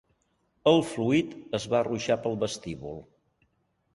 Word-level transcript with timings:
El 0.71 0.79
fluid 0.93 1.35
es 1.59 1.69
va 1.75 1.83
ruixar 1.87 2.17
pel 2.25 2.39
vestíbul. 2.45 2.99